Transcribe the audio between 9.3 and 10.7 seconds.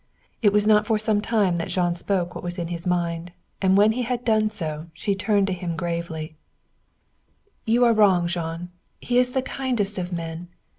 the kindest of men.